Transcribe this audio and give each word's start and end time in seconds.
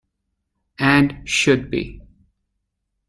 And 0.79 1.21
should 1.29 1.69
be. 1.69 2.01